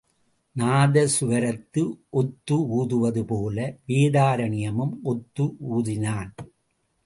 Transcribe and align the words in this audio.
நாதசுவரத்துக்கு 0.59 1.83
ஒத்து 2.09 2.67
ஊதுவது 2.67 3.25
போல 3.25 3.77
வேதாரண்யமும் 3.87 4.95
ஒத்து 5.03 5.43
ஊதினான். 5.43 6.31